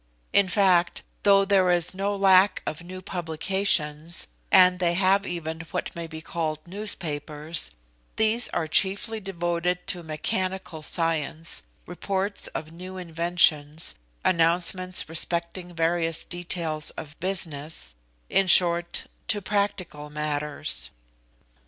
[0.33, 5.95] In fact, though there is no lack of new publications, and they have even what
[5.95, 7.69] may be called newspapers,
[8.15, 13.93] these are chiefly devoted to mechanical science, reports of new inventions,
[14.25, 17.93] announcements respecting various details of business
[18.27, 20.89] in short, to practical matters.